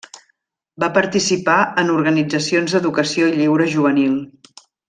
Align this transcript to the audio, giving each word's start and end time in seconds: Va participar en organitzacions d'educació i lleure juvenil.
Va 0.83 0.87
participar 0.95 1.57
en 1.83 1.93
organitzacions 1.97 2.75
d'educació 2.77 3.31
i 3.35 3.39
lleure 3.43 3.73
juvenil. 3.79 4.21